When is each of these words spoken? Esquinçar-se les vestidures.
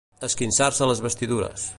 Esquinçar-se 0.27 0.87
les 0.93 1.03
vestidures. 1.09 1.69